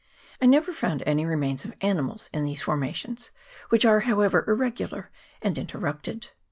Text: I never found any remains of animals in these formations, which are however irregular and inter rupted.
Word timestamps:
I 0.41 0.47
never 0.47 0.73
found 0.73 1.03
any 1.05 1.25
remains 1.27 1.63
of 1.63 1.75
animals 1.79 2.31
in 2.33 2.43
these 2.45 2.63
formations, 2.63 3.29
which 3.69 3.85
are 3.85 3.99
however 3.99 4.43
irregular 4.47 5.11
and 5.43 5.55
inter 5.59 5.77
rupted. 5.77 6.29